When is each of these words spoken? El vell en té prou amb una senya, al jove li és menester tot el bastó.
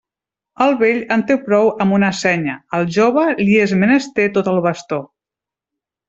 El 0.65 0.71
vell 0.77 1.01
en 1.15 1.23
té 1.31 1.35
prou 1.49 1.67
amb 1.85 1.95
una 1.97 2.09
senya, 2.21 2.55
al 2.77 2.87
jove 2.97 3.25
li 3.45 3.59
és 3.69 3.75
menester 3.83 4.25
tot 4.39 4.49
el 4.55 4.63
bastó. 4.69 4.99